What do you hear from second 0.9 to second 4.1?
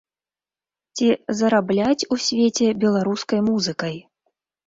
Ці зарабляць у свеце беларускай музыкай?